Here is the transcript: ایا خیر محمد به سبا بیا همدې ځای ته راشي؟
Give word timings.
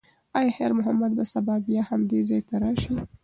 ایا 0.39 0.51
خیر 0.55 0.71
محمد 0.79 1.11
به 1.17 1.23
سبا 1.33 1.55
بیا 1.67 1.81
همدې 1.89 2.19
ځای 2.29 2.41
ته 2.49 2.55
راشي؟ 2.61 2.95